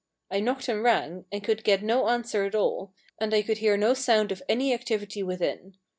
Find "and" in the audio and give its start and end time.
0.67-0.81, 1.31-1.43, 3.19-3.35